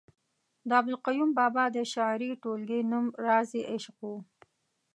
[0.67, 4.15] د عبدالقیوم بابا د شعري ټولګې نوم رازِ عشق ؤ